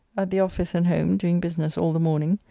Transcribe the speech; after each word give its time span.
At 0.17 0.31
the 0.31 0.39
office 0.39 0.73
and 0.73 0.87
home, 0.87 1.15
doing 1.15 1.39
business 1.39 1.77
all 1.77 1.93
the 1.93 1.99
morning. 1.99 2.39